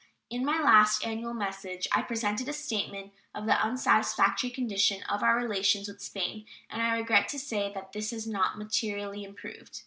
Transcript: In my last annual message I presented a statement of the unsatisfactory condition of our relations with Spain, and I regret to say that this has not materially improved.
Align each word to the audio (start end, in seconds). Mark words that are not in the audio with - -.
In 0.31 0.43
my 0.43 0.59
last 0.59 1.05
annual 1.05 1.35
message 1.35 1.87
I 1.91 2.01
presented 2.01 2.49
a 2.49 2.53
statement 2.53 3.13
of 3.35 3.45
the 3.45 3.61
unsatisfactory 3.63 4.49
condition 4.49 5.03
of 5.03 5.21
our 5.21 5.35
relations 5.37 5.87
with 5.87 6.01
Spain, 6.01 6.47
and 6.71 6.81
I 6.81 6.97
regret 6.97 7.27
to 7.27 7.37
say 7.39 7.71
that 7.75 7.91
this 7.93 8.09
has 8.09 8.25
not 8.25 8.57
materially 8.57 9.23
improved. 9.23 9.79